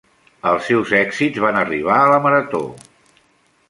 Els 0.51 0.63
seus 0.69 0.93
èxits 1.01 1.43
van 1.45 1.61
arribar 1.65 2.01
a 2.07 2.11
la 2.15 2.19
marató. 2.27 2.67